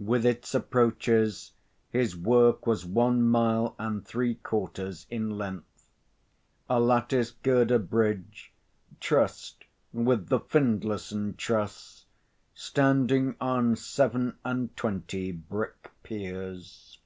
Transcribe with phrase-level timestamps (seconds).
[0.00, 1.52] With its approaches,
[1.88, 5.86] his work was one mile and three quarters in length;
[6.68, 8.52] a lattice girder bridge,
[9.00, 9.62] trussed
[9.92, 12.06] with the Findlayson truss
[12.52, 16.98] standing on seven and twenty brick piers.